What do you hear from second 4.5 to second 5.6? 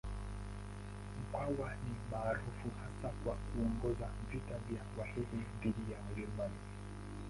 vya Wahehe